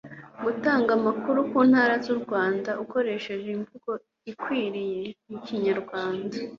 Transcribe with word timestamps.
gutanga 0.43 0.89
amakuru 0.97 1.39
ku 1.49 1.59
ntara 1.69 1.93
z'u 2.03 2.15
rwanda 2.23 2.71
ukoresheje 2.83 3.47
imvugo 3.55 3.91
ikwiriye 4.31 5.01
mu 5.29 5.37
kinyarwanda 5.45 6.35